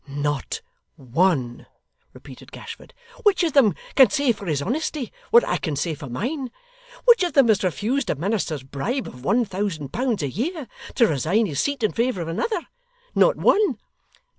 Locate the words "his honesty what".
4.47-5.43